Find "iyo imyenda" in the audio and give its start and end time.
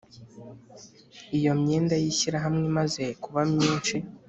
1.37-1.93